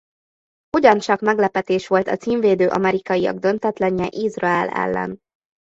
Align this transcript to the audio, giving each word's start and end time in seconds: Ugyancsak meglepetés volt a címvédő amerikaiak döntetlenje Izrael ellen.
Ugyancsak 0.77 1.19
meglepetés 1.21 1.87
volt 1.87 2.07
a 2.07 2.17
címvédő 2.17 2.67
amerikaiak 2.67 3.35
döntetlenje 3.35 4.07
Izrael 4.11 4.69
ellen. 4.69 5.19